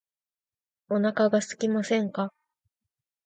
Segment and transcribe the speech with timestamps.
[0.89, 2.33] お腹がすきませんか